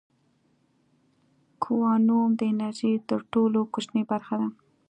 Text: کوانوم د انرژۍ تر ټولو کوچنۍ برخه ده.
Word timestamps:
کوانوم 1.63 2.29
د 2.39 2.41
انرژۍ 2.51 2.93
تر 3.09 3.19
ټولو 3.33 3.59
کوچنۍ 3.73 4.03
برخه 4.11 4.35
ده. 4.41 4.47